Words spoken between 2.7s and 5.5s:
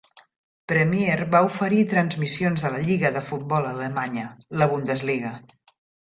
la Lliga de Futbol alemanya, la Bundesliga.